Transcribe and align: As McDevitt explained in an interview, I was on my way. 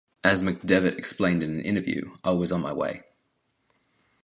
As 0.23 0.41
McDevitt 0.41 0.97
explained 0.97 1.43
in 1.43 1.51
an 1.51 1.59
interview, 1.61 2.11
I 2.23 2.31
was 2.31 2.51
on 2.51 2.61
my 2.61 2.73
way. 2.73 3.03